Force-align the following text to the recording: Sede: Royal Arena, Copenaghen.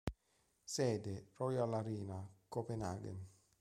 Sede: 0.65 1.27
Royal 1.37 1.71
Arena, 1.75 2.27
Copenaghen. 2.49 3.23